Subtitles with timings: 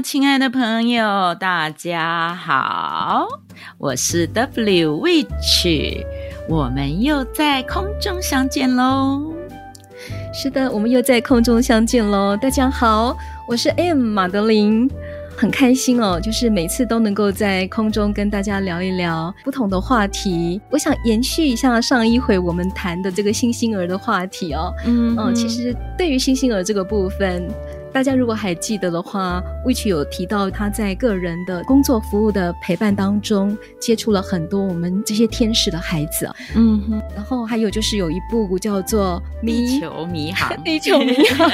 [0.00, 3.26] 亲爱的朋友，大家好，
[3.78, 6.04] 我是 W Witch，
[6.48, 9.32] 我们又在空中相见喽。
[10.32, 12.36] 是的，我们又在空中相见喽。
[12.36, 13.16] 大家好，
[13.46, 14.90] 我是 M 马德琳，
[15.36, 20.60] 很开心哦，就是每次都能够在空中跟大家聊一聊不同的话题。
[20.70, 24.72] 我想延续一下上一回我们谈的这个新星儿的话题哦。
[24.86, 27.46] 嗯嗯，其实对于新星儿这个部分。
[27.92, 36.28] 大家如果还记得的话，Witch 有提到他在个人的工作服务的陪伴当中，接触了很多我们这些天使的孩子。
[36.54, 41.50] 嗯哼，然后还有就是有一部叫做《地球迷航》， 地球迷航，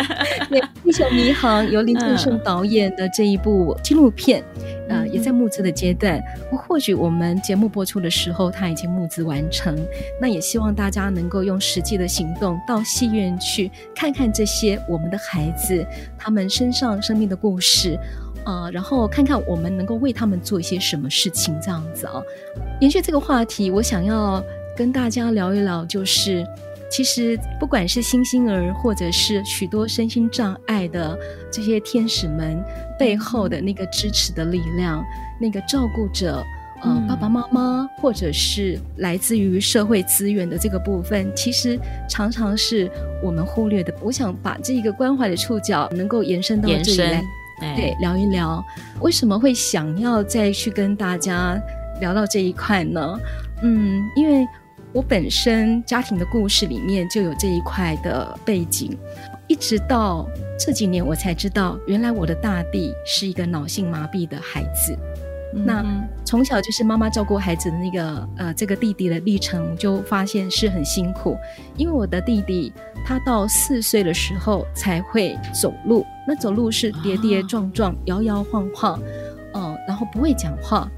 [0.48, 4.42] 对，地球迷航由林正盛导演的这一部纪录片。
[4.62, 4.77] 呃，
[5.08, 6.22] 也在募资的阶段。
[6.50, 9.76] 或许我们节目播出的时候，它已经募资完成。
[10.20, 15.84] 那也希望大家能够用实际的行动到戏院去看看这些我们的孩子，
[16.16, 17.98] 他们身上生命的故事，
[18.44, 22.22] 呃，然后看看我们能够为他们做一些什么事情，这样子啊。
[22.80, 24.42] 延续这个话题，我想要
[24.76, 26.46] 跟大家聊一聊，就是。
[26.90, 31.16] 其实，不管是新星儿，或者是许多身心障碍的
[31.52, 32.62] 这些天使们
[32.98, 35.04] 背后的那个支持的力量，
[35.38, 36.42] 那个照顾者，
[36.80, 41.78] 呃，爸爸妈妈，或者是来自于社会资源的这个部分，其实
[42.08, 42.90] 常常是
[43.22, 43.94] 我们忽略的。
[44.00, 47.24] 我想把这一个关怀的触角能够延伸到这里来，
[47.60, 48.64] 哎、对，聊一聊
[49.00, 51.60] 为什么会想要再去跟大家
[52.00, 53.20] 聊到这一块呢？
[53.62, 54.48] 嗯，因为。
[54.92, 58.96] 我本身家庭的故事里面就有这一块的背景，
[59.46, 60.26] 一直到
[60.58, 64.98] 这几年我才知道，原来我的大弟是一个脑性麻痹的孩子。
[65.54, 65.84] 嗯、那
[66.24, 71.36] 从小就是妈妈照顾孩子的那个呃这个弟弟的历程，就发现是很辛苦。
[71.76, 72.72] 因为我的弟弟
[73.04, 79.00] 他到四岁的时候才会走路，那走路是跌跌撞撞、摇摇晃晃，
[79.54, 80.90] 嗯、呃，然后不会讲话。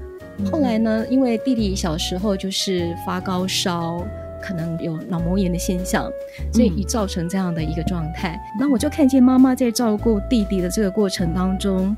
[0.49, 4.03] 后来呢，因为弟弟小时候就是发高烧，
[4.41, 6.09] 可能有脑膜炎的现象，
[6.53, 8.39] 所以已造成这样的一个状态。
[8.59, 11.95] 那、嗯、我就看见妈妈在照顾弟弟的这个过程当中，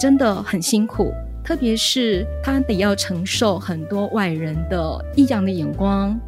[0.00, 1.12] 真的很辛苦，
[1.44, 6.18] 特别是他得要承受很多外人的异样的眼光，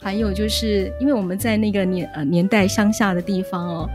[0.00, 3.90] 还有就是因为我们在那个年呃年代乡下的地方哦，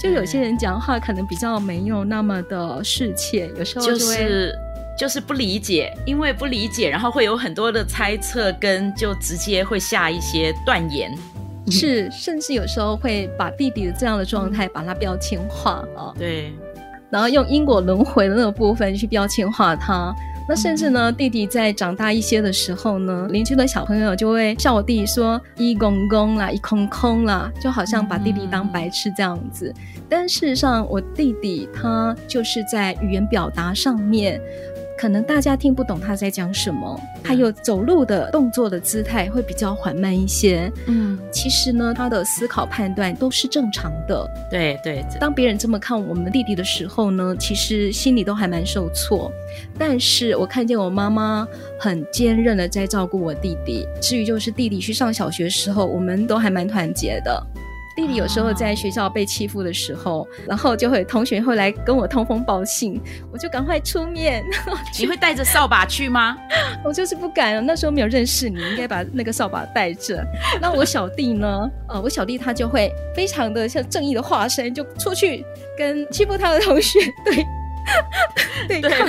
[0.00, 3.98] 就有些人讲话可能比较没有那么的适切，有时候就会。
[3.98, 4.54] 就是
[4.98, 11.16] 就是不理解，因为不理解，然后会有很多的猜测，跟就直接会下一些断言，
[11.70, 16.52] 是，甚至有时候会把弟弟的这样的状态把它标签化啊，对，
[17.10, 20.12] 然后用因果轮回的那个部分去标签化他。
[20.50, 29.70] 那甚至呢，弟弟在长大一些的时候呢，邻居的小朋友就会笑我弟弟说一公公啦，一空空啦，就好像把弟弟当白痴这样子。
[30.08, 34.40] 但事实上，我弟弟他就是在语言表达上面。
[34.98, 40.70] 可能大家听不懂他在讲什么，还有走路的动作的姿态会比较缓慢一些。
[40.86, 44.28] 嗯，其实呢，他的思考判断都是正常的。
[44.50, 49.30] 对对，当别人这么看我们弟弟的时候呢，其实心里都还蛮受挫。
[49.78, 51.46] 但是我看见我妈妈
[51.78, 53.86] 很坚韧的在照顾我弟弟。
[54.02, 57.46] 至于就是弟弟去上小学时候，我们都还蛮团结的。
[57.98, 63.00] 弟弟有时候在学校被欺负的时候，哦、然后就会同学会来跟我通风报信，
[63.32, 64.44] 我就赶快出面。
[65.00, 66.38] 你会带着扫把去吗？
[66.84, 70.24] 我就是不敢，那时候没有认识你，应该把那个扫把带着。
[70.60, 71.68] 那我小弟呢？
[71.88, 75.44] 呃，我小弟他就会非常的像正义的化身，就出去
[75.76, 77.44] 跟欺负他的同学对
[78.68, 78.90] 对对。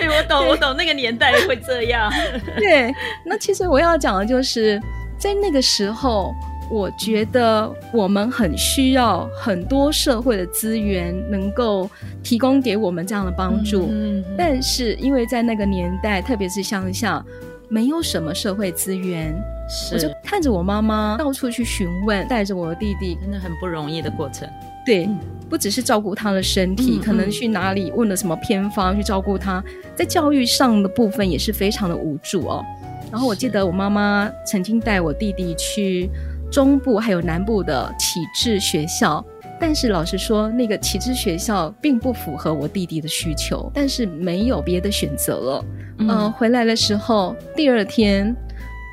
[0.00, 2.10] 对，我懂，我懂，那个年代会这样。
[2.56, 2.90] 对，
[3.26, 4.80] 那其实我要讲的就是
[5.18, 6.34] 在那个时候。
[6.70, 11.88] 我觉得我们很需要很多社会的资源能够
[12.22, 17.24] 提供给我们这样的帮助，嗯嗯嗯、但是因为在那个年代，特别是乡下，
[17.68, 19.34] 没有什么社会资源，
[19.68, 24.48] 是我就看着我妈妈到处去询问，带着我的弟弟，真的很不容易的过程。
[24.86, 25.08] 对，
[25.48, 29.62] 不只是照顾他的身体，嗯、可能去哪里问了什么偏方去照顾他，
[29.94, 32.64] 在教育上的部分也是非常的无助哦。
[33.12, 36.08] 然后我记得我妈妈曾经带我弟弟去。
[36.54, 39.24] 中部还有南部的启智学校，
[39.58, 45.64] 但是老实说，那个启智学校并不符合我弟弟的需求，但是没有别的选择了。
[45.98, 48.32] 嗯、呃，回来的时候，第二天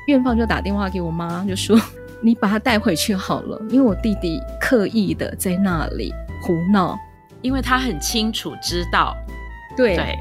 [0.08, 1.78] 院方就打电话给我妈，就说
[2.20, 6.12] ：“你把他带回去好了，因为我弟弟刻意的在那里
[6.42, 6.98] 胡闹，
[7.42, 9.14] 因为他很清楚知道。”
[9.78, 10.18] 对，对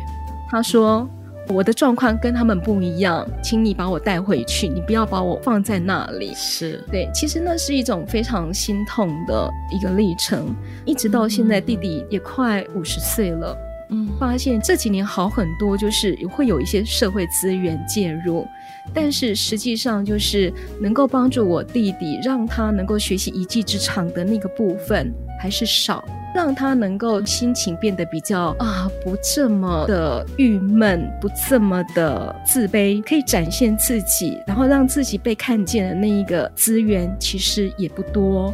[0.48, 1.10] 他说。
[1.52, 6.32] 我的状况跟他们不一样，请你把我带回去，你不要把我放在那里。
[6.34, 10.56] 是对，其实那是一种非常心痛的一个历程，
[10.86, 13.58] 一直到现在，弟弟也快五十岁了，
[13.90, 18.48] 嗯，发现这几年好很多，就是会有一些社会资源介入，
[18.94, 26.04] 但是实际上就是能够帮助我弟弟，让他能够学习一技之长的那个部分还是少。
[26.34, 38.54] 让他能够心情变得比较啊，不这么的郁闷，不这么的自卑，可以展现自己，然后让自己被看见的那一个资源其实也不多。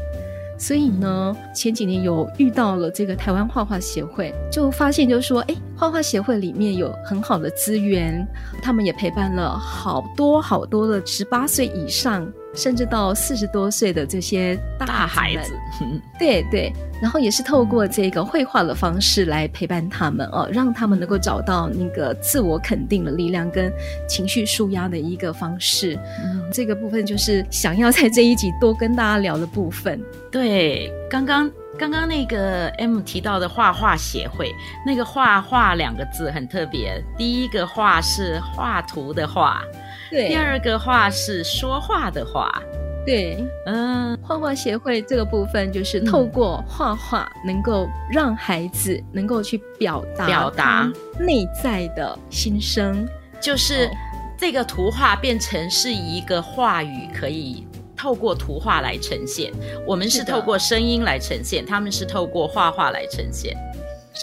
[0.59, 8.27] 所以呢，前几年有遇到了这个台湾画画协会，就发现就是说，哎，画画协会里面有很好的资源，
[8.59, 12.27] 他们也陪伴了好多好多的十八岁以上。
[12.57, 15.53] 甚至到四十多岁的这些大孩子，
[16.17, 23.71] 对对，然后也是透过这个绘画的方式来陪伴他们哦，让他们能够找到那个自我肯定的力量跟
[24.09, 25.97] 情绪舒压的一个方式。
[26.23, 30.01] 嗯，这个部分就是想要在这一集多跟大家聊的部分。
[30.31, 34.51] 对，刚刚刚刚那个 M 提到的画画协会，
[34.83, 39.61] 那个画画两个字很特别，第一个画是画图的画。
[40.09, 42.61] 对，第二个话是说话的话，
[43.05, 50.91] 对，嗯，画画协会这个部分就是透过画画，能够让孩子能够去表达表达。
[51.19, 53.07] 内在的心声，
[53.41, 53.89] 就是
[54.37, 59.51] 这个图画变成是一个话语，可以透过图画来呈现。
[59.85, 63.57] 我们是透过声音来呈现，他们是透过画画来呈现。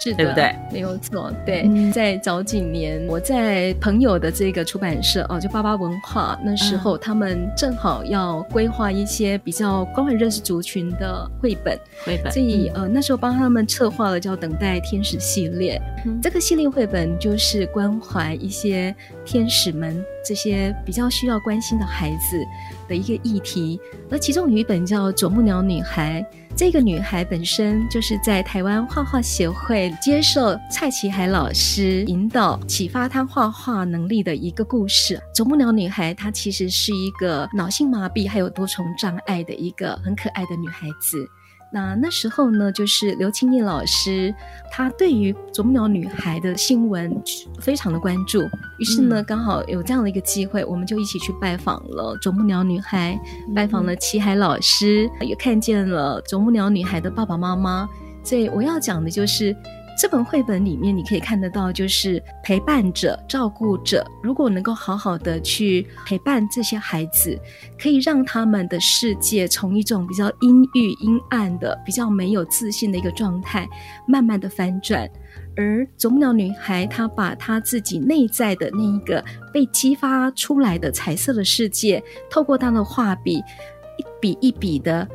[0.03, 0.55] 是的，对不对？
[0.73, 1.33] 没有错。
[1.47, 12.33] 对，嗯、在早几年，我在朋友的这个出版社哦，就巴巴文化那时候，他们正好要规划一些比较关怀弱势族群的绘本，绘本。
[12.33, 15.81] 所以、嗯、呃，那时候帮他们策划了叫“等待天使”系列。
[16.05, 18.95] 嗯、这个系列绘本就是关怀一些
[19.25, 22.43] 天使们，这些比较需要关心的孩子
[22.89, 23.81] 的一个议题。
[24.11, 26.21] 而其中有一本叫《啄木鸟女孩》。
[26.57, 35.21] 这个女孩本身就是在台湾画画协会接受蔡奇海老师引导，启发她画画能力的一个故事。
[35.35, 41.29] 啄木鸟女孩她其实是一个脑性麻痹还有多重障碍的一个很可爱的女孩子。
[41.75, 44.33] 那那时候呢，就是刘清叶老师，
[44.71, 47.13] 他对于啄木鸟女孩的新闻
[47.61, 48.49] 非常的关注，
[48.79, 53.19] 于是呢，刚好有这样的一个机会，我们就一起去拜访了啄木鸟女孩，
[53.53, 57.89] 拜访了齐海老师，也看见了啄木鸟女孩的爸爸妈妈。
[58.23, 59.55] 所以我要讲的就是。
[59.97, 67.39] 这本绘本里面，你可以看得到，就是陪伴者、照顾者，如果能够好好的去陪伴这些孩子，
[67.81, 73.69] 可以让他们的世界从一种比较阴郁、阴暗的、比较没有自信的一个状态，
[74.07, 75.09] 慢慢的翻转。
[75.57, 85.09] 而啄木鸟女孩，她把她自己内在的那一个被激发出来的彩色的世界，透过她的画笔，一笔一笔的。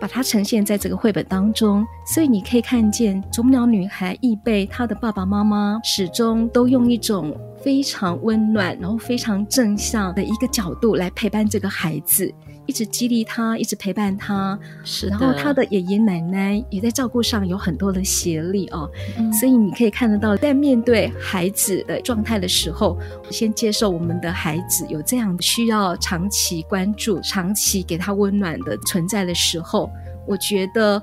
[0.00, 12.32] 把它呈现在这个绘本当中，所以你可以看见啄木鸟女孩易贝，她的爸爸妈妈始终都用一种非常温暖，然后非常正向的一个角度来陪伴这个孩子，
[12.66, 14.58] 一直激励他，一直陪伴他。
[14.84, 15.10] 是的。
[15.10, 22.98] 然后他的爷爷奶奶也在照顾上有很多的协力哦，嗯、所以你可以看得到，在面对孩子的状态的时候，
[23.30, 29.90] 先接受我们的孩子有这样需要长期关注、长期给他温暖的存在的时候。
[30.26, 31.00] 我觉得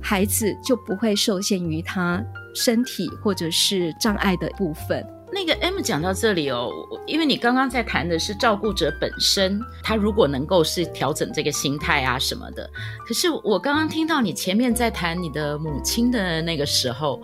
[0.00, 2.22] 孩子就不会受限于他
[2.54, 5.02] 身体或者是障碍的部分。
[5.32, 6.70] 那个讲到这里哦，
[7.06, 12.68] 因为你刚刚在谈的是照顾者本身，他如果能够是调整这个心态啊什么的。
[13.06, 17.22] 可是我刚刚听到你前面在谈你的母亲的那个时候，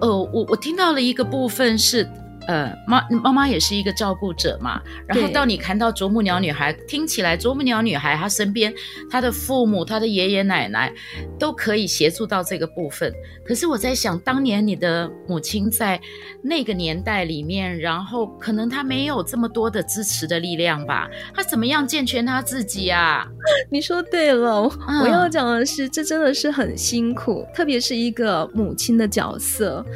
[0.00, 2.08] 呃，我我听到了一个部分是。
[2.50, 8.74] 呃，妈妈妈也是一个照顾者嘛，然后到你谈到啄木鸟女孩，听起来啄木鸟女孩她身边
[9.08, 10.92] 她的父母、她的爷爷奶奶
[11.38, 13.14] 都可以协助到这个部分。
[13.46, 16.00] 可是我在想，当年你的母亲在
[16.42, 21.08] 那个年代里面，然后可能她没有这么多的支持的力量吧？
[21.32, 23.24] 她怎么样健全她自己啊？
[23.70, 29.86] 你说对了，嗯、我要讲的是，这真的是很辛苦，特别是一个母亲的角色。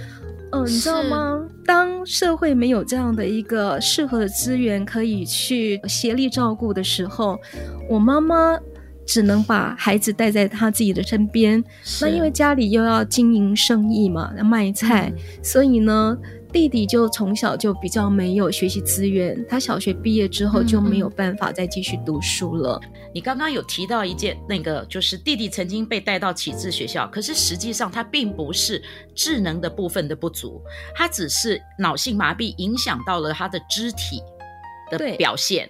[0.54, 1.46] 嗯、呃，你知道吗？
[1.64, 7.38] 当社会没有这样的一个适合的资源可以去协力照顾的时候，
[7.88, 8.58] 我妈妈
[9.06, 11.62] 只能把孩子带在她自己的身边。
[12.00, 16.16] 那因为家里又要经营生意嘛，要卖菜，嗯、所以呢。
[16.54, 22.80] 弟弟就从小就比较没有学习资源，他小学毕业之后就没有办法再继续读书了。
[22.84, 28.80] 嗯、你刚刚有提到一件，那个就是弟弟曾经被带到启智学校，可是实际上他并不是
[29.16, 30.62] 智能的部分的不足，
[30.94, 34.22] 他只是脑性麻痹影响到了他的肢体
[34.92, 35.68] 的表现，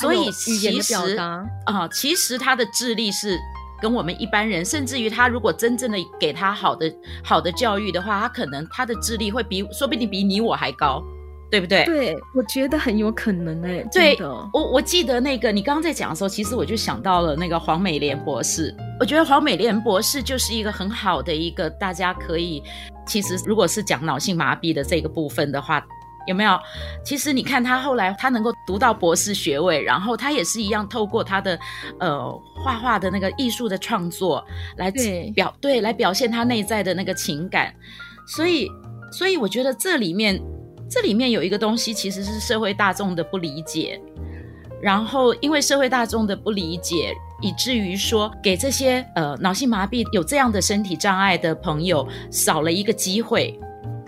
[0.00, 3.36] 所以其实啊、呃，其实他的智力是。
[3.80, 6.92] 跟我们一般人，甚至于他如果真正的给他好的
[7.24, 11.02] 好的教育的话，他可能他的智力会比说不定比你我还高，
[11.50, 11.84] 对不对？
[11.84, 13.88] 对，我觉得很有可能哎、欸。
[13.92, 14.16] 对，
[14.52, 18.74] 我我记得那个你刚刚在讲的时候，其实我就想到了那个黄美莲博士。
[18.98, 22.62] 我觉得黄美莲博士就是一个很好的一个大家可以，
[23.06, 25.84] 其实如果是讲脑性麻痹的这个部分的话。
[26.26, 26.58] 有没有？
[27.04, 31.58] 其实你看他后来，他能够读到博士学位，然后他也是一样，透过他的
[31.98, 32.30] 呃
[32.62, 34.44] 画画的那个艺术的创作
[34.76, 37.74] 来表对，对来表现他内在的那个情感。
[38.26, 38.68] 所以，
[39.10, 40.40] 所以我觉得这里面
[40.88, 44.00] 这里面有一个东西，其实是社会大众的不理解。
[44.82, 53.58] 然后，因为社会大众的不理解，以至于说给这些呃脑性麻痹有这样的身体障碍的朋友少了一个机会。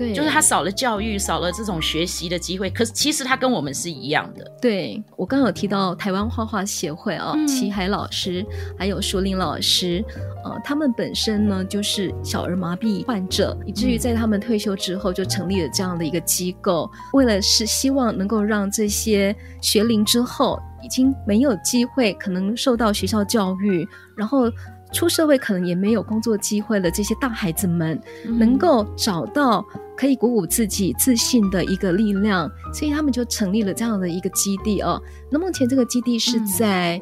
[0.03, 2.69] 对，就是他少了教育，少了这种学习的机会。
[2.69, 4.45] 可是其实他跟我们是一样的。
[4.61, 8.45] 对，我刚刚有提到台湾画画协会啊，齐、嗯、海老师
[8.77, 10.05] 还有淑玲老师，
[10.45, 24.51] 呃，他们本身呢就是小儿麻痹患者，以至于在他们退休之后就成立了这样的一个机构，为了是希望能够让这些学龄之后已经没有机会可能受到学校教育，然后。
[24.93, 29.65] 出社会可能也没有工作机会了这些大孩子们，能够找到
[29.97, 35.01] 可以鼓舞自己自信的一个力量，所以他们就成立了这样的一个基地哦。
[35.31, 37.01] 那目前这个基地是在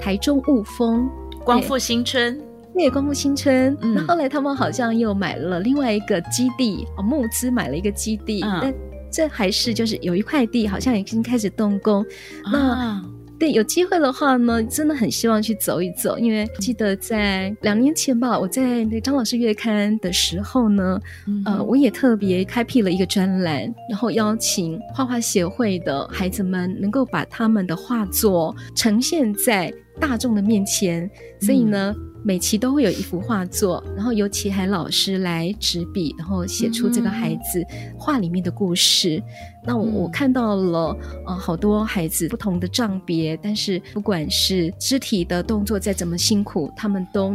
[0.00, 1.08] 台中雾峰
[1.44, 2.38] 光复新村，
[2.74, 3.76] 对，光复新村。
[3.80, 8.72] 那后来他们好像又买了另外一个基地，哦，募资买了一个基地，但
[9.10, 12.04] 这还是就是有一块地，好像已经开始动工。
[12.44, 13.02] 那
[13.40, 31.08] 对，有机会的话呢，真的很希望去走一走，因为记得在两年前吧，我在那张老师月刊的时候呢，嗯、呃，我也特别开辟了一个专栏，然后邀请画画协会的孩子们能够把他们的画作呈现在大众的面前，
[31.40, 31.94] 所以呢。
[31.96, 37.64] 嗯每期都会有一幅画作，然后由齐海老师来执笔，然后写出这个孩子
[37.98, 39.16] 画里面的故事。
[39.16, 39.24] 嗯、
[39.64, 40.94] 那我我看到了，
[41.26, 47.34] 呃，好多孩子不同的障别，但是不管是肢体的动作再怎么辛苦，他们都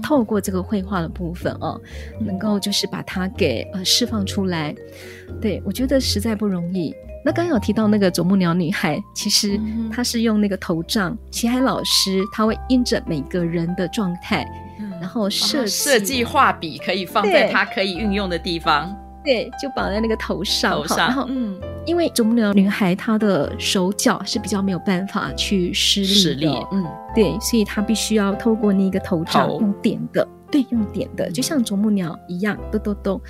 [0.00, 1.80] 透过这个绘画的部分哦，
[2.20, 4.72] 能够就是把它给呃释放出来。
[5.40, 6.94] 对，我觉得实在不容易。
[7.24, 9.60] 那刚刚有提到那个啄木鸟女孩，其实
[9.92, 14.46] 她是用那个头杖，齐海老师他会因着每个人的状态，
[14.78, 26.02] 嗯、然后设设计画笔可以放在他可以运用的地方，对，就绑在那个头上，头上，然后嗯，因为啄木鸟女孩她的手脚是比较没有办法去施
[26.34, 30.26] 力的，嗯，对，所以她必须要透过那个头杖用点的。
[30.52, 33.20] 对，用点的，就像啄木鸟一样，咚咚咚。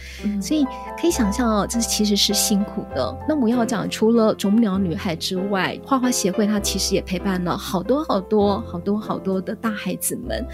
[0.41, 0.65] 所以
[0.99, 3.15] 可以想象哦，这其实是辛苦的。
[3.29, 10.47] 那我要讲，除了啄木鸟女孩之外，画画协会它其实也陪伴了好多好多好多好多的大孩子们，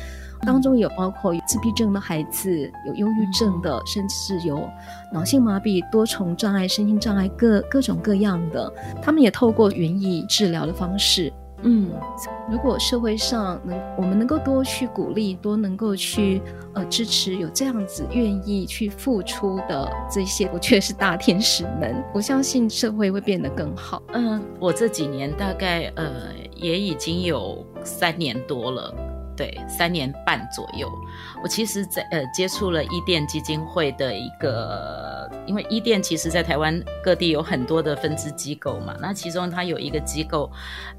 [0.46, 4.66] 当中有包括有自闭症的孩子，有忧郁症的，甚至是有
[5.12, 8.72] 脑性麻痹、多重障碍、身心障碍各各种各样的，
[9.02, 11.32] 他们也透过园艺治疗的方式。
[11.62, 11.90] 嗯，
[12.50, 16.40] 如果社会上能我们能够多去鼓励，多能够去
[16.74, 24.02] 呃支持有这样子愿意去付出的这些，我觉得是大天使们，我相信社会会变得更好。
[24.12, 26.06] 嗯，我这几年大概呃
[26.54, 28.94] 也已经有三年多了。
[29.36, 30.90] 对，三年半左右，
[31.42, 40.50] 我其实在呃接触了伊甸基金会的一个，因为伊甸其实在台湾各地有很多的分支机构嘛，那其中它有一个机构，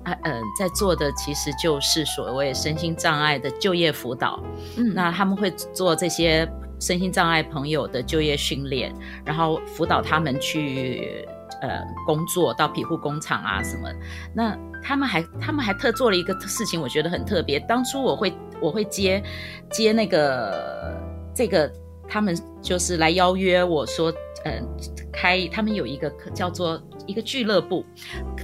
[0.03, 4.39] 啊呃在做的其实就是所谓身心障碍的就业辅导，
[4.77, 6.47] 嗯，那他们会做这些
[6.79, 8.93] 身心障碍朋友的就业训练，
[9.25, 11.27] 然后辅导他们去。
[11.61, 13.89] 呃，工作到庇护工厂啊什么，
[14.33, 17.59] 那他们还他们还特做了一个事情，我觉得很特别。
[17.61, 19.23] 当初我会我会接
[19.71, 20.95] 接那个
[21.33, 21.71] 这个，
[22.07, 24.13] 他们就是来邀约我说，
[24.45, 24.67] 嗯、
[25.11, 27.83] 开他们有一个叫做一个俱乐部，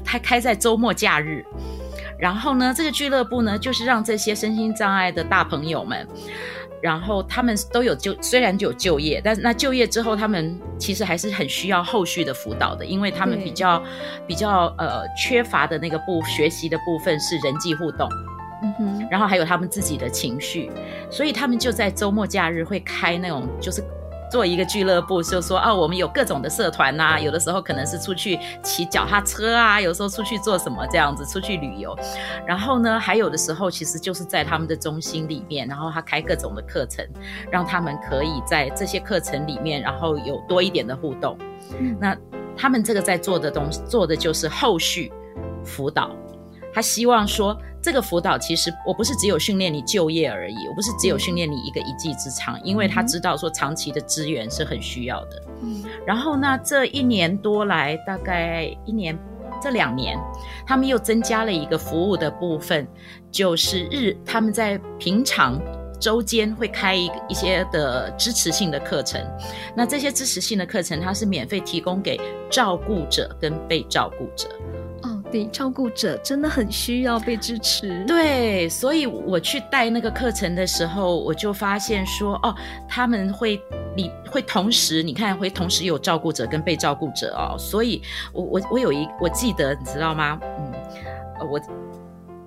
[0.04, 1.46] 他开在周末假日，
[2.18, 6.08] 然后呢，这个俱乐部呢，就是让这些身心障碍的大朋友们。
[6.84, 13.82] 然后他们都有就，虽然有就业，但是那就业之后，他们其实还是很需要后续的辅导的，因为他们比较
[14.28, 18.10] 比较呃缺乏的那个部学习的部分是人际互动，
[18.62, 20.70] 嗯哼，然后还有他们自己的情绪，
[21.10, 23.82] 所以他们就在周末假日会开那种就是。
[24.34, 31.96] 做一个俱乐部，就说啊，我们有各种的社团呐，有的时候可能是出去骑脚踏车啊，有时候出去做什么这样子，出去旅游。
[32.44, 37.08] 然后呢，还有的时候其实就是在他们的中心里面，然后他开各种的课程，
[37.52, 41.38] 让他们可以在这些课程里面，然后有多一点的互动。
[41.80, 42.18] 嗯，那
[42.58, 45.14] 他们这个在做的东西，做的就是后续
[45.64, 46.10] 辅导。
[46.74, 55.44] 他希望说，这个辅导其实我不是只有训练你就业而已，我不是只有训练你一个一技之长，因为他知道说长期的资源是很需要的。
[55.62, 59.18] 嗯，然后呢，这一年多来，大概一年
[59.62, 60.18] 这两年，
[60.66, 62.88] 他们又增加了一个服务的部分，
[63.32, 65.62] 就是日他们在平常
[66.00, 69.22] 周间会开一一些的支持性的课程，
[69.76, 74.50] 那这些支持性的课程，它是免费提供给照顾者跟被照顾者。
[75.34, 78.06] 对，照顾者真的很需要被支持。
[78.06, 82.54] 对，所以我去带那个课程的时候，我就发现说，哦，
[82.88, 83.60] 他们会，
[83.98, 87.58] 你会同时，你看会同时有照顾者跟被照顾者哦。
[87.58, 88.00] 所以
[88.32, 90.40] 我我我有一，我记得你知道吗？
[90.60, 90.72] 嗯，
[91.40, 91.60] 呃我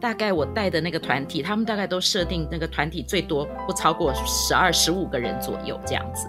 [0.00, 6.28] 大概我带的那个团体，他们大概都设定那个团体最多不超过十二十五个人左右这样子。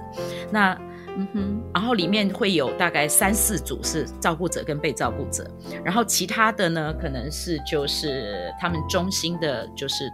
[0.50, 0.76] 那
[1.20, 5.50] 嗯哼，然后里面会有大概三四组是照顾者跟被照顾者，
[5.84, 10.08] 然后其他的呢，可能是就是他们中心的，就是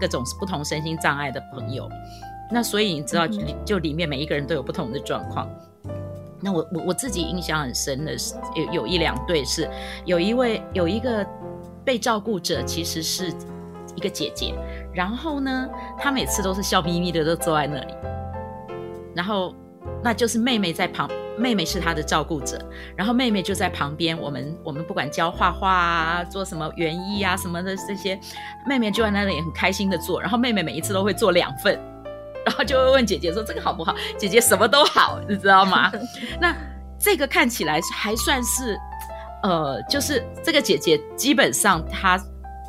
[0.00, 1.86] 各种不同身心障碍的朋友。
[2.50, 3.28] 那所以你知道，
[3.66, 5.46] 就里面每一个人都有不同的状况。
[6.40, 9.68] 那我我我自己印象很深的是，有有一两对是
[10.06, 11.22] 有一位有一个
[11.84, 13.30] 被照顾者，其实是
[13.94, 14.54] 一个姐姐，
[14.94, 15.68] 然后呢，
[15.98, 17.94] 她每次都是笑眯眯的都坐在那里，
[19.14, 19.54] 然后。
[20.02, 22.58] 那就是妹妹在旁，妹妹是她的照顾者，
[22.96, 24.18] 然后妹妹就在旁边。
[24.18, 28.18] 我们我们不管教画画啊，做什么园艺啊什么的这些，
[28.66, 30.20] 妹妹就在那里很开心的做。
[30.20, 31.78] 然后妹妹每一次都会做两份，
[32.46, 33.94] 然后就会问姐姐说这个好不好？
[34.18, 35.92] 姐姐什么都好，你知道吗？
[36.40, 36.56] 那
[36.98, 38.78] 这个看起来还算是，
[39.42, 42.18] 呃，就是这个姐姐基本上她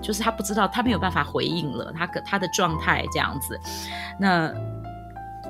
[0.04, 3.58] 就是她不知道，她没有办法回应了，她她的状态这样子，
[4.20, 4.54] 那。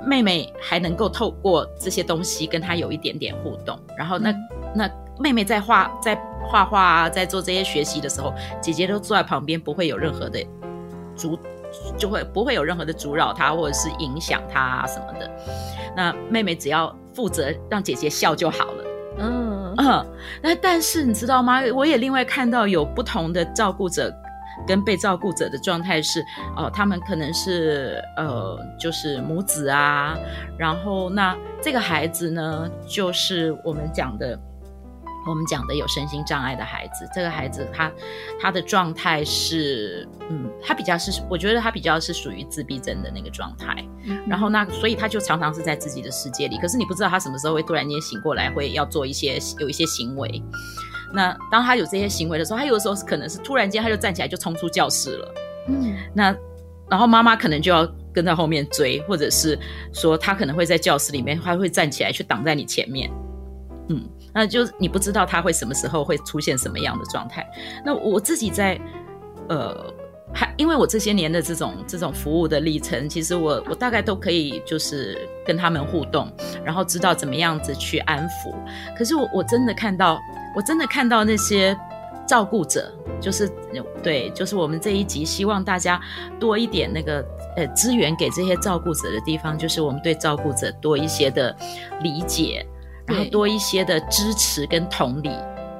[0.06, 4.34] 妹妹还能够透过这些东西跟她有一点点互动，然后那
[4.74, 10.44] 那妹妹在画在画画啊，在做这些学习的时候，姐姐都坐在旁边，不会有任何的
[11.16, 11.38] 阻，
[11.98, 15.30] 就会不会有任何的阻扰她或者是影响她啊什么的。
[15.96, 18.84] 那妹妹只要负责让姐姐笑就好了。
[19.20, 20.06] 嗯嗯，
[20.42, 21.62] 那但是你知道吗？
[21.76, 24.12] 我也另外看到有不同的照顾者。
[24.68, 26.22] 跟被照顾者的状态是，
[26.56, 30.18] 哦、呃，他们可能是呃，就是母子啊，
[30.58, 34.40] 然后那这个孩子呢，就是我们讲的，
[35.28, 37.08] 我们讲的有身心障碍的孩子。
[37.14, 37.92] 这个孩子他
[38.40, 43.86] 他的状态是，嗯，他比较是，我觉得他比较是属于自闭症的那个状态。
[44.06, 50.42] 嗯、然后那所以他就常常是在自己的世界里，可是你不知道他什么时候会突然间醒过来，会要做一些有一些行为。
[51.14, 55.34] 那当他有这些行为的时候，他有的时候是可能是突然间他就站起来就冲出教室了，
[55.68, 56.36] 嗯，那
[56.90, 59.60] 然后妈妈可能就要跟在后面追，或者是
[59.94, 63.12] 说他可能会在教室里面，他会站起来去挡在你前面，
[63.90, 64.02] 嗯，
[64.34, 67.46] 那就你不知道他会什么时候会出现什么样的状态。
[67.86, 68.80] 那我自己在
[69.50, 69.94] 呃。
[70.34, 76.32] 还因为我这些年的这种这种服务的历程，其实我我大概都可以就是跟他们互动，
[76.64, 78.56] 然后知道怎么样子去安抚。
[78.98, 80.18] 可是我我真的看到，
[80.56, 81.78] 我真的看到那些
[82.26, 82.90] 照顾者，
[83.20, 83.52] 就是
[84.02, 86.00] 对，就是我们这一集希望大家
[86.40, 87.22] 多一点那个
[87.58, 91.54] 呃资源给这些照顾者的地方，就是我们对照顾者多一些的
[92.04, 92.66] 理解，
[93.12, 95.30] 然后多一些的支持跟同理。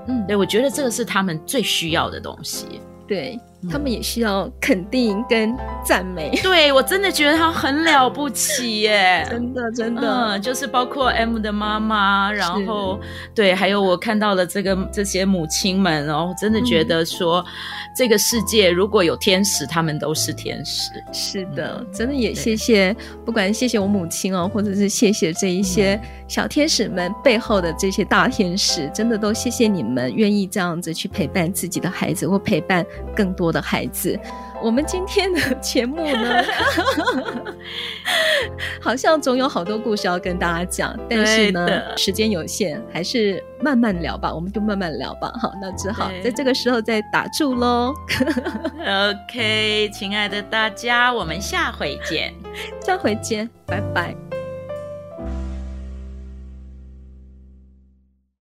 [0.08, 2.82] 嗯，对，我觉得这个是他们最需要的东西。
[3.08, 3.40] 对。
[3.70, 10.02] 他们也需要肯定跟赞美， 对，我真的觉得他很了不起耶， 真的真的，
[10.38, 13.00] 嗯，就是包括 M 的妈妈，然后
[13.36, 17.46] 对，还有我看到了这个这些母亲们，然后真的觉得说，嗯、
[17.96, 20.92] 这个世界如果有天使，他们都是天使。
[21.12, 22.96] 是的，嗯、真的也谢谢，
[23.26, 34.18] 不管谢谢我母亲哦，或者是谢谢这一些小天使们背后的这些大天使，真的都谢谢你们愿意这样子去陪伴自己的孩子，或陪伴更多的孩子，
[34.64, 36.44] 我们今天的节目呢，
[38.80, 45.30] 好像总有好多故事要跟大家讲，但是呢，时间有限，还是慢慢聊吧，我们就慢慢聊吧。
[45.42, 47.94] 好，那只好在这个时候再打住喽。
[48.80, 52.34] OK，亲爱的大家，我们下回见，
[52.82, 54.31] 下回见，拜拜。